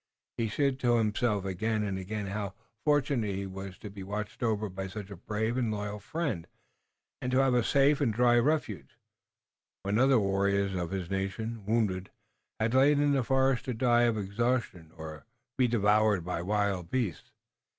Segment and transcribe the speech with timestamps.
[0.39, 4.67] He said to himself again and again how fortunate he was to be watched over
[4.67, 6.47] by such a brave and loyal friend,
[7.21, 8.97] and to have a safe and dry refuge,
[9.83, 12.09] when other warriors of his nation, wounded,
[12.59, 15.25] had lain in the forest to die of exhaustion or to
[15.55, 17.29] be devoured by wild beasts.